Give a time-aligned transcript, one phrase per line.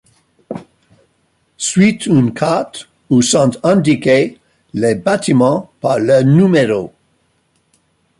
[1.57, 4.39] Suit une carte où sont indiqués
[4.73, 6.91] les bâtiments par leur numéro.